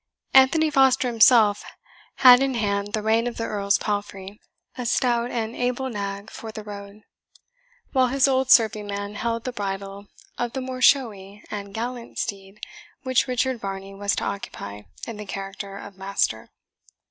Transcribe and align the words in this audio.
Anthony 0.33 0.71
Foster 0.71 1.07
himself 1.07 1.63
had 2.15 2.41
in 2.41 2.55
hand 2.55 2.93
the 2.93 3.03
rein 3.03 3.27
of 3.27 3.37
the 3.37 3.43
Earl's 3.43 3.77
palfrey, 3.77 4.39
a 4.75 4.87
stout 4.87 5.29
and 5.29 5.55
able 5.55 5.89
nag 5.91 6.31
for 6.31 6.51
the 6.51 6.63
road; 6.63 7.03
while 7.91 8.07
his 8.07 8.27
old 8.27 8.49
serving 8.49 8.87
man 8.87 9.13
held 9.13 9.43
the 9.43 9.53
bridle 9.53 10.07
of 10.39 10.53
the 10.53 10.61
more 10.61 10.81
showy 10.81 11.43
and 11.51 11.71
gallant 11.75 12.17
steed 12.17 12.59
which 13.03 13.27
Richard 13.27 13.59
Varney 13.61 13.93
was 13.93 14.15
to 14.15 14.23
occupy 14.23 14.81
in 15.05 15.17
the 15.17 15.25
character 15.27 15.77
of 15.77 15.99
master. 15.99 16.49